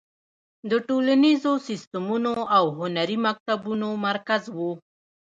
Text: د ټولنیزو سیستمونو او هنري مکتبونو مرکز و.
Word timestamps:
د 0.69 0.73
ټولنیزو 0.87 1.53
سیستمونو 1.67 2.33
او 2.57 2.65
هنري 2.79 3.17
مکتبونو 3.25 3.89
مرکز 4.07 4.43
و. 4.57 4.59